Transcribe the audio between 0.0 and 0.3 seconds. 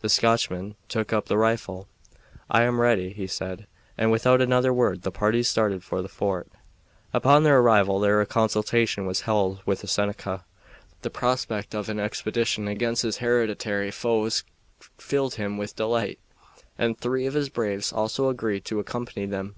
The